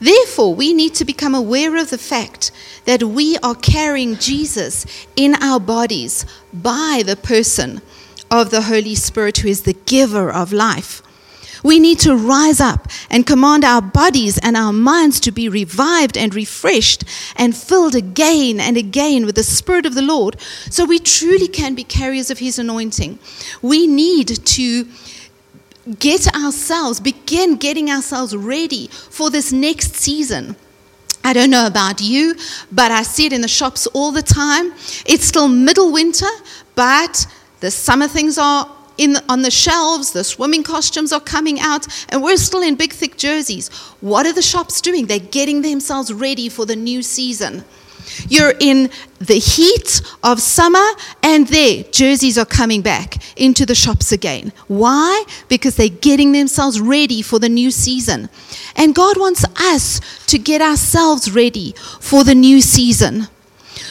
Therefore, 0.00 0.54
we 0.54 0.72
need 0.72 0.94
to 0.94 1.04
become 1.04 1.34
aware 1.34 1.76
of 1.76 1.90
the 1.90 1.98
fact 1.98 2.52
that 2.84 3.02
we 3.02 3.36
are 3.38 3.56
carrying 3.56 4.16
Jesus 4.16 4.86
in 5.16 5.34
our 5.42 5.58
bodies 5.58 6.24
by 6.52 7.02
the 7.04 7.16
person 7.16 7.82
of 8.30 8.50
the 8.50 8.62
Holy 8.62 8.94
Spirit, 8.94 9.38
who 9.38 9.48
is 9.48 9.62
the 9.62 9.72
giver 9.72 10.30
of 10.30 10.52
life. 10.52 11.02
We 11.64 11.80
need 11.80 11.98
to 12.00 12.14
rise 12.14 12.60
up 12.60 12.86
and 13.10 13.26
command 13.26 13.64
our 13.64 13.82
bodies 13.82 14.38
and 14.38 14.56
our 14.56 14.72
minds 14.72 15.18
to 15.20 15.32
be 15.32 15.48
revived 15.48 16.16
and 16.16 16.32
refreshed 16.32 17.02
and 17.34 17.56
filled 17.56 17.96
again 17.96 18.60
and 18.60 18.76
again 18.76 19.26
with 19.26 19.34
the 19.34 19.42
Spirit 19.42 19.86
of 19.86 19.94
the 19.94 20.02
Lord 20.02 20.40
so 20.70 20.84
we 20.84 21.00
truly 21.00 21.48
can 21.48 21.74
be 21.74 21.82
carriers 21.82 22.30
of 22.30 22.38
His 22.38 22.58
anointing. 22.58 23.18
We 23.62 23.88
need 23.88 24.28
to 24.28 24.86
get 25.98 26.34
ourselves, 26.34 27.00
begin 27.00 27.56
getting 27.56 27.90
ourselves 27.90 28.36
ready 28.36 28.88
for 28.88 29.30
this 29.30 29.52
next 29.52 29.94
season. 29.94 30.56
I 31.24 31.32
don't 31.32 31.50
know 31.50 31.66
about 31.66 32.00
you, 32.00 32.36
but 32.70 32.92
I 32.92 33.02
see 33.02 33.26
it 33.26 33.32
in 33.32 33.40
the 33.40 33.48
shops 33.48 33.86
all 33.88 34.12
the 34.12 34.22
time. 34.22 34.72
It's 35.06 35.24
still 35.24 35.48
middle 35.48 35.92
winter, 35.92 36.28
but 36.74 37.26
the 37.60 37.70
summer 37.70 38.06
things 38.06 38.38
are 38.38 38.70
in, 38.98 39.16
on 39.28 39.42
the 39.42 39.50
shelves, 39.50 40.12
the 40.12 40.24
swimming 40.24 40.62
costumes 40.62 41.12
are 41.12 41.20
coming 41.20 41.60
out, 41.60 41.86
and 42.10 42.22
we're 42.22 42.36
still 42.36 42.62
in 42.62 42.76
big, 42.76 42.92
thick 42.92 43.16
jerseys. 43.16 43.68
What 44.00 44.26
are 44.26 44.32
the 44.32 44.42
shops 44.42 44.80
doing? 44.80 45.06
They're 45.06 45.18
getting 45.18 45.62
themselves 45.62 46.12
ready 46.12 46.48
for 46.48 46.64
the 46.64 46.76
new 46.76 47.02
season. 47.02 47.64
You're 48.28 48.54
in 48.60 48.90
the 49.18 49.38
heat 49.38 50.02
of 50.22 50.40
summer, 50.40 50.86
and 51.22 51.48
there, 51.48 51.84
jerseys 51.84 52.38
are 52.38 52.44
coming 52.44 52.82
back 52.82 53.16
into 53.36 53.66
the 53.66 53.74
shops 53.74 54.12
again. 54.12 54.52
Why? 54.68 55.24
Because 55.48 55.76
they're 55.76 55.88
getting 55.88 56.32
themselves 56.32 56.80
ready 56.80 57.22
for 57.22 57.38
the 57.38 57.48
new 57.48 57.70
season. 57.70 58.28
And 58.74 58.94
God 58.94 59.16
wants 59.18 59.44
us 59.58 60.00
to 60.26 60.38
get 60.38 60.60
ourselves 60.60 61.32
ready 61.32 61.74
for 62.00 62.24
the 62.24 62.34
new 62.34 62.60
season. 62.60 63.28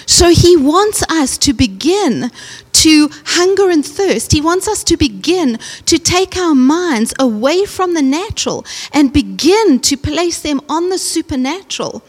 So 0.05 0.29
He 0.29 0.55
wants 0.55 1.03
us 1.09 1.37
to 1.39 1.53
begin 1.53 2.31
to 2.73 3.09
hunger 3.25 3.69
and 3.69 3.85
thirst. 3.85 4.31
He 4.31 4.41
wants 4.41 4.67
us 4.67 4.83
to 4.85 4.97
begin 4.97 5.57
to 5.85 5.97
take 5.97 6.37
our 6.37 6.53
minds 6.53 7.13
away 7.17 7.65
from 7.65 7.93
the 7.93 8.01
natural 8.01 8.65
and 8.93 9.11
begin 9.11 9.79
to 9.79 9.97
place 9.97 10.39
them 10.39 10.61
on 10.69 10.89
the 10.89 10.99
supernatural. 10.99 12.03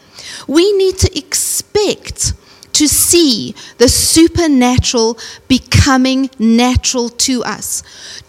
We 0.47 0.71
need 0.73 0.97
to 0.99 1.17
expect 1.17 2.33
to 2.73 2.87
see 2.87 3.55
the 3.79 3.89
supernatural 3.89 5.17
becoming 5.47 6.29
natural 6.37 7.09
to 7.09 7.43
us. 7.43 7.81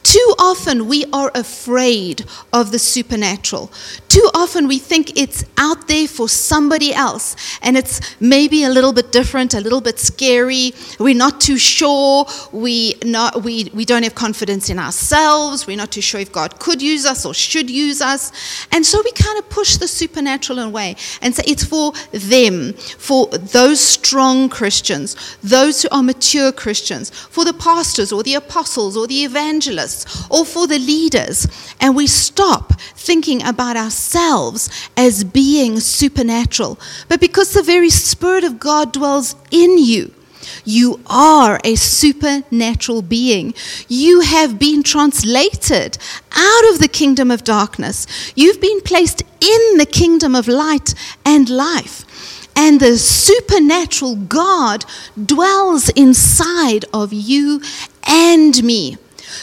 Too 0.08 0.34
often 0.38 0.88
we 0.88 1.04
are 1.12 1.30
afraid 1.34 2.24
of 2.50 2.72
the 2.72 2.78
supernatural. 2.78 3.70
Too 4.08 4.26
often 4.32 4.66
we 4.66 4.78
think 4.78 5.18
it's 5.20 5.44
out 5.58 5.86
there 5.86 6.08
for 6.08 6.30
somebody 6.30 6.94
else 6.94 7.36
and 7.60 7.76
it's 7.76 8.00
maybe 8.18 8.64
a 8.64 8.70
little 8.70 8.94
bit 8.94 9.12
different, 9.12 9.52
a 9.52 9.60
little 9.60 9.82
bit 9.82 9.98
scary. 9.98 10.72
We're 10.98 11.14
not 11.14 11.42
too 11.42 11.58
sure. 11.58 12.24
We, 12.52 12.94
not, 13.04 13.42
we, 13.42 13.70
we 13.74 13.84
don't 13.84 14.02
have 14.02 14.14
confidence 14.14 14.70
in 14.70 14.78
ourselves. 14.78 15.66
We're 15.66 15.76
not 15.76 15.92
too 15.92 16.00
sure 16.00 16.20
if 16.20 16.32
God 16.32 16.58
could 16.58 16.80
use 16.80 17.04
us 17.04 17.26
or 17.26 17.34
should 17.34 17.68
use 17.68 18.00
us. 18.00 18.32
And 18.72 18.86
so 18.86 19.02
we 19.04 19.12
kind 19.12 19.38
of 19.38 19.50
push 19.50 19.76
the 19.76 19.88
supernatural 19.88 20.60
away 20.60 20.96
and 21.20 21.34
say 21.34 21.42
it's 21.46 21.64
for 21.64 21.92
them, 22.12 22.72
for 22.72 23.26
those 23.26 23.78
strong 23.78 24.48
Christians, 24.48 25.36
those 25.42 25.82
who 25.82 25.88
are 25.90 26.02
mature 26.02 26.50
Christians, 26.50 27.10
for 27.10 27.44
the 27.44 27.52
pastors 27.52 28.10
or 28.10 28.22
the 28.22 28.36
apostles 28.36 28.96
or 28.96 29.06
the 29.06 29.24
evangelists 29.24 29.97
or 30.30 30.44
for 30.44 30.66
the 30.66 30.78
leaders, 30.78 31.46
and 31.80 31.94
we 31.96 32.06
stop 32.06 32.80
thinking 32.94 33.42
about 33.42 33.76
ourselves 33.76 34.68
as 34.96 35.24
being 35.24 35.80
supernatural. 35.80 36.78
But 37.08 37.20
because 37.20 37.52
the 37.52 37.62
very 37.62 37.90
Spirit 37.90 38.44
of 38.44 38.60
God 38.60 38.92
dwells 38.92 39.34
in 39.50 39.78
you, 39.78 40.12
you 40.64 41.00
are 41.06 41.60
a 41.64 41.74
supernatural 41.74 43.02
being. 43.02 43.54
You 43.88 44.20
have 44.20 44.58
been 44.58 44.82
translated 44.82 45.98
out 46.32 46.72
of 46.72 46.78
the 46.78 46.88
kingdom 46.88 47.30
of 47.30 47.44
darkness. 47.44 48.06
You've 48.34 48.60
been 48.60 48.80
placed 48.82 49.22
in 49.40 49.78
the 49.78 49.88
kingdom 49.90 50.34
of 50.34 50.48
light 50.48 50.94
and 51.24 51.48
life. 51.48 52.04
And 52.56 52.80
the 52.80 52.98
supernatural 52.98 54.16
God 54.16 54.84
dwells 55.22 55.88
inside 55.90 56.84
of 56.92 57.12
you 57.12 57.62
and 58.06 58.62
me. 58.64 58.96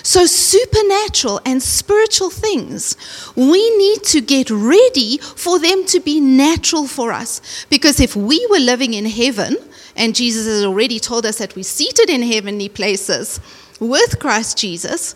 So, 0.04 0.26
supernatural 0.26 1.42
and 1.46 1.62
spiritual 1.62 2.30
things, 2.30 2.96
we 3.36 3.78
need 3.78 4.04
to 4.06 4.22
get 4.22 4.50
ready 4.50 5.18
for 5.18 5.60
them 5.60 5.86
to 5.88 6.00
be 6.00 6.20
natural 6.20 6.88
for 6.88 7.12
us. 7.12 7.66
Because 7.70 8.00
if 8.00 8.16
we 8.16 8.46
were 8.50 8.60
living 8.60 8.94
in 8.94 9.06
heaven, 9.06 9.58
and 9.96 10.16
Jesus 10.16 10.46
has 10.46 10.64
already 10.64 11.00
told 11.00 11.26
us 11.26 11.38
that 11.38 11.56
we're 11.56 11.64
seated 11.64 12.10
in 12.10 12.22
heavenly 12.22 12.70
places 12.70 13.40
with 13.80 14.20
Christ 14.20 14.58
Jesus, 14.58 15.16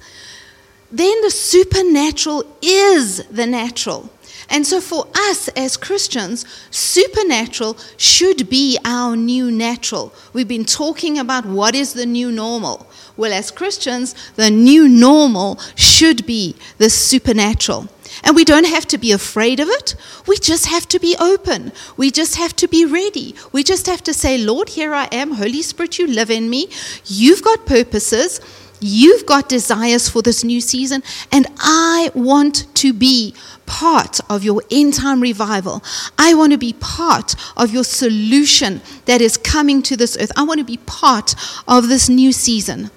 then 0.91 1.22
the 1.22 1.31
supernatural 1.31 2.43
is 2.62 3.25
the 3.27 3.46
natural. 3.46 4.10
And 4.50 4.65
so, 4.65 4.81
for 4.81 5.08
us 5.13 5.48
as 5.50 5.77
Christians, 5.77 6.43
supernatural 6.72 7.77
should 7.98 8.50
be 8.50 8.79
our 8.84 9.15
new 9.15 9.51
natural. 9.51 10.12
We've 10.34 10.48
been 10.48 10.65
talking 10.65 11.19
about 11.19 11.46
what 11.46 11.75
is 11.75 11.93
the 11.93 12.08
new 12.08 12.31
normal. 12.31 12.88
Well, 13.15 13.31
as 13.31 13.51
Christians, 13.51 14.15
the 14.38 14.50
new 14.50 14.89
normal 14.89 15.60
should 15.75 16.25
be 16.25 16.55
the 16.79 16.89
supernatural. 16.89 17.89
And 18.24 18.36
we 18.36 18.43
don't 18.43 18.65
have 18.65 18.88
to 18.88 18.98
be 18.98 19.12
afraid 19.12 19.60
of 19.60 19.69
it. 19.69 19.96
We 20.25 20.38
just 20.38 20.65
have 20.65 20.88
to 20.89 21.00
be 21.00 21.15
open. 21.19 21.72
We 21.96 22.10
just 22.10 22.36
have 22.36 22.55
to 22.58 22.67
be 22.67 22.86
ready. 22.86 23.36
We 23.51 23.63
just 23.63 23.86
have 23.86 24.03
to 24.03 24.13
say, 24.13 24.38
Lord, 24.38 24.69
here 24.69 24.93
I 24.93 25.05
am. 25.12 25.34
Holy 25.34 25.62
Spirit, 25.62 26.00
you 26.00 26.08
live 26.08 26.31
in 26.31 26.50
me. 26.50 26.69
You've 27.05 27.43
got 27.43 27.65
purposes. 27.65 28.41
You've 28.79 29.25
got 29.25 29.50
desires 29.50 30.09
for 30.09 30.21
this 30.21 30.43
new 30.43 30.62
season. 30.62 31.03
And 31.31 31.48
I 31.59 32.12
want 32.13 32.74
to 32.75 32.93
be 32.93 33.33
part 33.65 34.19
of 34.29 34.43
your 34.43 34.63
end 34.71 34.95
time 34.95 35.21
revival. 35.21 35.83
I 36.17 36.33
want 36.33 36.53
to 36.53 36.57
be 36.57 36.74
part 36.74 37.36
of 37.55 37.71
your 37.71 37.83
solution 37.83 38.81
that 39.05 39.22
is 39.22 39.37
coming 39.37 39.81
to 39.83 39.96
this 39.96 40.18
earth. 40.18 40.31
I 40.35 40.44
want 40.44 40.59
to 40.59 40.65
be 40.65 40.77
part 40.77 41.35
of 41.68 41.87
this 41.87 42.09
new 42.09 42.31
season. 42.31 42.89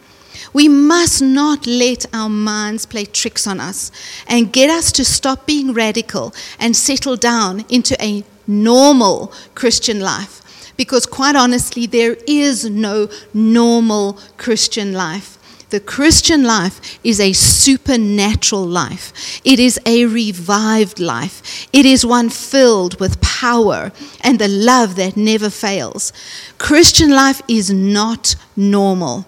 We 0.53 0.69
must 0.69 1.23
not 1.23 1.67
let 1.67 2.07
our 2.15 2.29
minds 2.29 2.85
play 2.87 3.07
tricks 3.07 3.47
on 3.47 3.59
us 3.59 3.91
and 4.27 4.53
get 4.53 4.69
us 4.71 4.93
to 4.93 5.05
stop 5.05 5.47
being 5.47 5.73
radical 5.73 6.35
and 6.59 6.77
settle 6.77 7.17
down 7.17 7.65
into 7.69 7.97
a 8.03 8.25
normal 8.47 9.33
Christian 9.55 10.01
life. 10.01 10.41
Because, 10.77 11.07
quite 11.07 11.37
honestly, 11.37 11.87
there 11.87 12.17
is 12.27 12.69
no 12.69 13.09
normal 13.33 14.19
Christian 14.37 14.93
life. 14.93 15.39
The 15.73 15.81
Christian 15.81 16.45
life 16.45 16.99
is 17.03 17.19
a 17.19 17.33
supernatural 17.33 18.67
life. 18.67 19.41
It 19.43 19.59
is 19.59 19.81
a 19.87 20.05
revived 20.05 21.01
life. 21.01 21.67
It 21.73 21.87
is 21.87 22.05
one 22.05 22.29
filled 22.29 23.01
with 23.01 23.23
power 23.23 23.91
and 24.21 24.39
the 24.39 24.49
love 24.49 24.97
that 24.97 25.17
never 25.17 25.49
fails. 25.49 26.13
Christian 26.59 27.09
life 27.09 27.41
is 27.49 27.73
not 27.73 28.37
normal. 28.55 29.25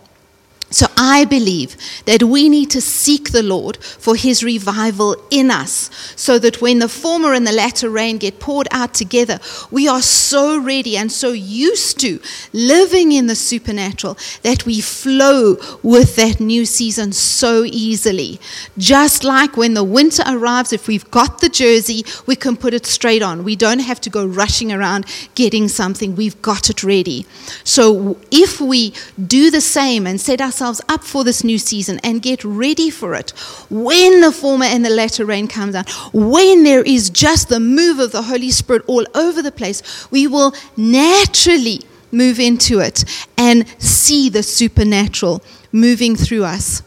So 0.75 0.89
I 0.97 1.25
believe 1.25 1.77
that 2.05 2.25
we 2.25 2.49
need 2.49 2.69
to 2.71 2.81
seek 2.81 3.31
the 3.31 3.45
Lord 3.45 3.77
for 3.77 4.17
his 4.17 4.43
revival 4.43 5.15
in 5.31 5.49
us 5.49 5.89
so 6.17 6.37
that 6.41 6.61
when 6.61 6.81
the 6.81 6.89
former 6.89 7.33
and 7.33 7.47
the 7.47 7.53
latter 7.53 7.89
rain 7.89 8.19
get 8.19 8.41
poured 8.41 8.67
out 8.73 8.93
together, 8.93 9.39
we 9.71 9.87
are 9.87 10.03
so 10.03 10.59
ready 10.61 10.97
and 10.97 11.13
so 11.13 11.31
used 11.31 12.01
to 12.01 12.19
living 12.53 13.13
in 13.13 13.29
the 13.29 13.37
supernatural 13.37 14.19
that 14.43 14.67
we 14.67 14.81
flow 14.81 15.59
with 15.85 16.17
that 16.17 16.41
new 16.41 16.67
season 16.67 17.13
so 17.13 17.63
easily. 17.63 18.41
Just 18.77 19.23
like 19.23 19.57
when 19.57 19.75
the 19.75 19.85
winter 19.85 20.25
arrives, 20.27 20.73
if 20.73 20.89
we've 20.89 21.09
got 21.13 21.41
the 21.41 21.49
jersey, 21.49 22.05
we 22.27 22.35
can 22.35 22.57
put 22.57 22.75
it 22.75 22.85
straight 22.85 23.23
on. 23.23 23.45
We 23.45 23.55
don't 23.55 23.79
have 23.79 24.01
to 24.01 24.11
go 24.11 24.27
rushing 24.27 24.73
around 24.73 25.07
getting 25.37 25.69
something, 25.69 26.17
we've 26.17 26.43
got 26.43 26.69
it 26.69 26.83
ready. 26.83 27.27
So 27.63 28.19
if 28.33 28.61
we 28.61 28.93
do 29.25 29.53
the 29.53 29.61
same 29.61 30.05
and 30.05 30.21
set 30.21 30.41
ourselves 30.41 30.63
ourselves 30.64 30.81
up 30.88 31.05
for 31.05 31.24
this 31.24 31.44
new 31.44 31.59
season 31.59 32.00
and 32.03 32.22
get 32.22 32.42
ready 32.42 32.88
for 32.88 33.14
it 33.14 33.31
when 33.68 34.20
the 34.20 34.33
former 34.33 34.64
and 34.64 34.85
the 34.85 34.90
latter 34.90 35.24
rain 35.24 35.46
comes 35.46 35.74
down, 35.74 35.85
when 36.12 36.64
there 36.64 36.83
is 36.83 37.11
just 37.11 37.48
the 37.48 37.61
move 37.61 37.98
of 37.98 38.12
the 38.12 38.22
Holy 38.22 38.50
Spirit 38.50 38.83
all 38.87 39.07
over 39.14 39.42
the 39.42 39.53
place, 39.53 40.11
we 40.11 40.27
will 40.27 40.55
naturally 40.77 41.81
move 42.11 42.40
into 42.40 42.81
it 42.81 43.05
and 43.37 43.68
see 43.79 44.29
the 44.29 44.42
supernatural 44.42 45.42
moving 45.70 46.16
through 46.16 46.44
us. 46.44 46.83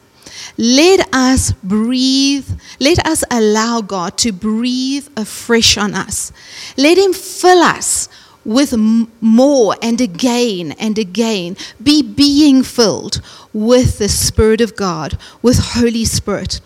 Let 0.58 1.08
us 1.14 1.52
breathe. 1.64 2.50
Let 2.80 3.06
us 3.06 3.24
allow 3.30 3.82
God 3.82 4.18
to 4.20 4.32
breathe 4.32 5.08
afresh 5.16 5.78
on 5.78 5.94
us. 5.94 6.32
Let 6.78 6.98
Him 6.98 7.14
fill 7.14 7.62
us 7.62 8.10
with 8.48 8.74
more 9.20 9.76
and 9.82 10.00
again 10.00 10.72
and 10.80 10.98
again. 10.98 11.58
Be 11.84 12.02
being 12.02 12.64
filled 12.64 13.22
with 13.58 13.98
the 13.98 14.08
Spirit 14.08 14.62
of 14.62 14.76
God, 14.76 15.18
with 15.42 15.58
Holy 15.58 16.06
Spirit. 16.06 16.62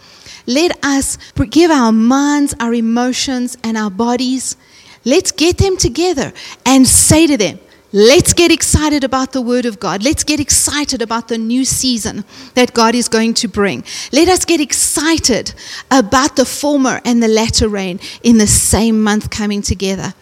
Let 0.45 0.77
us 0.83 1.17
give 1.49 1.71
our 1.71 1.93
minds, 1.93 2.53
our 2.59 2.73
emotions, 2.73 3.57
and 3.63 3.77
our 3.77 3.89
bodies, 3.89 4.57
let's 5.05 5.31
get 5.31 5.57
them 5.57 5.77
together 5.77 6.33
and 6.65 6.85
say 6.85 7.27
to 7.27 7.37
them, 7.37 7.59
Let's 7.93 8.31
get 8.31 8.51
excited 8.51 9.03
about 9.03 9.33
the 9.33 9.41
Word 9.41 9.65
of 9.65 9.77
God. 9.77 10.01
Let's 10.01 10.23
get 10.23 10.39
excited 10.39 11.01
about 11.01 11.27
the 11.27 11.37
new 11.37 11.65
season 11.65 12.23
that 12.53 12.73
God 12.73 12.95
is 12.95 13.09
going 13.09 13.33
to 13.35 13.49
bring. 13.49 13.83
Let 14.13 14.29
us 14.29 14.45
get 14.45 14.61
excited 14.61 15.53
about 15.89 16.37
the 16.37 16.45
former 16.45 17.01
and 17.03 17.21
the 17.21 17.27
latter 17.27 17.67
rain 17.67 17.99
in 18.23 18.37
the 18.37 18.47
same 18.47 19.03
month 19.03 19.29
coming 19.29 19.61
together. 19.61 20.13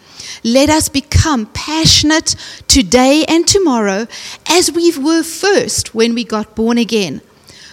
Let 0.42 0.68
us 0.68 0.88
become 0.88 1.46
passionate 1.46 2.34
today 2.66 3.24
and 3.28 3.46
tomorrow 3.46 4.08
as 4.48 4.72
we 4.72 4.96
were 4.98 5.22
first 5.22 5.94
when 5.94 6.12
we 6.12 6.24
got 6.24 6.56
born 6.56 6.76
again. 6.76 7.20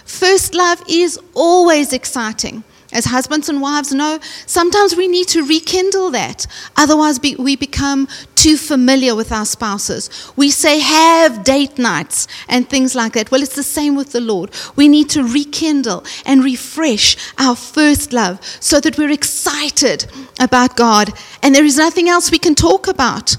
First 0.04 0.54
love 0.54 0.80
is 0.88 1.18
always 1.34 1.92
exciting. 1.92 2.62
As 2.90 3.04
husbands 3.04 3.50
and 3.50 3.60
wives 3.60 3.92
know, 3.92 4.18
sometimes 4.46 4.96
we 4.96 5.08
need 5.08 5.28
to 5.28 5.44
rekindle 5.44 6.10
that. 6.12 6.46
Otherwise, 6.74 7.20
we 7.20 7.54
become 7.54 8.08
too 8.34 8.56
familiar 8.56 9.14
with 9.14 9.30
our 9.30 9.44
spouses. 9.44 10.32
We 10.36 10.50
say, 10.50 10.78
have 10.78 11.44
date 11.44 11.78
nights 11.78 12.26
and 12.48 12.66
things 12.68 12.94
like 12.94 13.12
that. 13.12 13.30
Well, 13.30 13.42
it's 13.42 13.56
the 13.56 13.62
same 13.62 13.94
with 13.94 14.12
the 14.12 14.22
Lord. 14.22 14.50
We 14.74 14.88
need 14.88 15.10
to 15.10 15.22
rekindle 15.22 16.04
and 16.24 16.42
refresh 16.42 17.16
our 17.38 17.54
first 17.54 18.14
love 18.14 18.40
so 18.58 18.80
that 18.80 18.96
we're 18.96 19.10
excited 19.10 20.06
about 20.40 20.74
God 20.74 21.12
and 21.42 21.54
there 21.54 21.64
is 21.64 21.76
nothing 21.76 22.08
else 22.08 22.30
we 22.30 22.38
can 22.38 22.54
talk 22.54 22.88
about. 22.88 23.36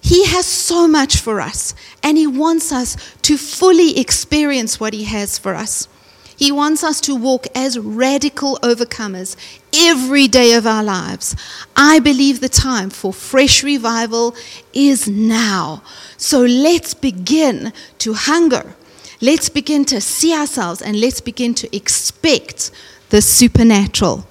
He 0.00 0.24
has 0.26 0.46
so 0.46 0.86
much 0.86 1.16
for 1.16 1.40
us, 1.40 1.74
and 2.00 2.16
He 2.16 2.28
wants 2.28 2.70
us 2.70 2.96
to 3.22 3.36
fully 3.36 3.98
experience 3.98 4.78
what 4.78 4.94
He 4.94 5.02
has 5.02 5.36
for 5.36 5.56
us. 5.56 5.88
He 6.36 6.52
wants 6.52 6.84
us 6.84 7.00
to 7.02 7.16
walk 7.16 7.46
as 7.54 7.78
radical 7.78 8.58
overcomers 8.62 9.36
every 9.74 10.28
day 10.28 10.52
of 10.52 10.66
our 10.66 10.84
lives. 10.84 11.34
I 11.74 11.98
believe 11.98 12.40
the 12.40 12.50
time 12.50 12.90
for 12.90 13.12
fresh 13.12 13.64
revival 13.64 14.36
is 14.74 15.08
now. 15.08 15.82
So 16.18 16.40
let's 16.40 16.92
begin 16.92 17.72
to 17.98 18.12
hunger. 18.12 18.74
Let's 19.22 19.48
begin 19.48 19.86
to 19.86 20.00
see 20.00 20.34
ourselves 20.34 20.82
and 20.82 21.00
let's 21.00 21.22
begin 21.22 21.54
to 21.54 21.74
expect 21.74 22.70
the 23.08 23.22
supernatural. 23.22 24.26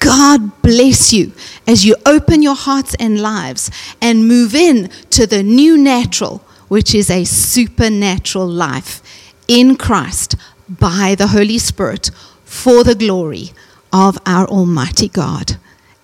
God 0.00 0.60
bless 0.62 1.14
you 1.14 1.32
as 1.66 1.84
you 1.84 1.96
open 2.04 2.42
your 2.42 2.54
hearts 2.54 2.94
and 3.00 3.20
lives 3.20 3.70
and 4.02 4.28
move 4.28 4.54
in 4.54 4.90
to 5.10 5.26
the 5.26 5.42
new 5.42 5.78
natural, 5.78 6.38
which 6.68 6.94
is 6.94 7.10
a 7.10 7.24
supernatural 7.24 8.46
life 8.46 9.02
in 9.48 9.76
Christ 9.76 10.36
by 10.68 11.14
the 11.16 11.28
Holy 11.28 11.58
Spirit 11.58 12.10
for 12.44 12.84
the 12.84 12.94
glory 12.94 13.50
of 13.92 14.18
our 14.26 14.46
Almighty 14.46 15.08
God. 15.08 15.56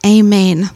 Amen. 0.06 0.70